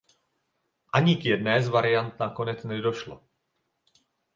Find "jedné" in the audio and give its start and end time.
1.37-1.61